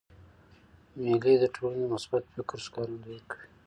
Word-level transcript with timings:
مېلې 1.01 1.33
د 1.39 1.43
ټولني 1.55 1.85
د 1.89 1.91
مثبت 1.93 2.23
فکر 2.35 2.57
ښکارندویي 2.65 3.21
کوي. 3.29 3.45